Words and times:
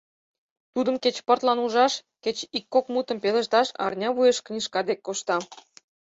Тудым 0.73 0.95
кеч 1.03 1.15
пыртлан 1.27 1.59
ужаш, 1.65 1.93
кеч 2.23 2.37
ик-кок 2.57 2.85
мутым 2.93 3.17
пелешташ 3.23 3.67
арня 3.85 4.09
вуеш 4.15 4.37
книжка 4.45 4.79
дек 4.89 4.99
коштам... 5.07 5.43